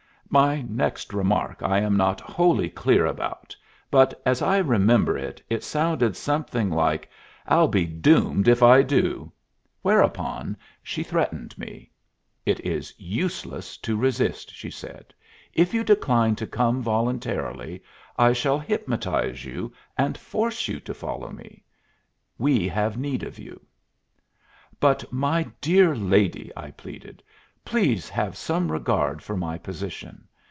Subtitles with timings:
[0.33, 3.53] My next remark I am not wholly clear about,
[3.89, 7.09] but, as I remember it, it sounded something like
[7.45, 9.29] "I'll be doomed if I do!"
[9.81, 11.91] whereupon she threatened me.
[12.45, 15.13] "It is useless to resist," she said.
[15.53, 17.83] "If you decline to come voluntarily,
[18.17, 21.65] I shall hypnotize you and force you to follow me.
[22.37, 23.59] We have need of you."
[24.79, 27.21] "But, my dear lady," I pleaded,
[27.63, 30.27] "please have some regard for my position.